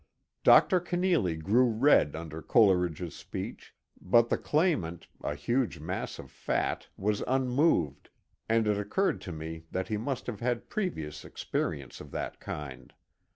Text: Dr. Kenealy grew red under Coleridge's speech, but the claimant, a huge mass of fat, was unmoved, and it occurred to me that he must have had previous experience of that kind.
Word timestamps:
Dr. 0.43 0.79
Kenealy 0.79 1.35
grew 1.39 1.67
red 1.69 2.15
under 2.15 2.41
Coleridge's 2.41 3.13
speech, 3.15 3.75
but 4.01 4.29
the 4.29 4.37
claimant, 4.39 5.05
a 5.23 5.35
huge 5.35 5.77
mass 5.79 6.17
of 6.17 6.31
fat, 6.31 6.87
was 6.97 7.21
unmoved, 7.27 8.09
and 8.49 8.65
it 8.67 8.79
occurred 8.79 9.21
to 9.21 9.31
me 9.31 9.65
that 9.69 9.89
he 9.89 9.97
must 9.97 10.25
have 10.25 10.39
had 10.39 10.71
previous 10.71 11.23
experience 11.23 12.01
of 12.01 12.09
that 12.09 12.39
kind. 12.39 12.95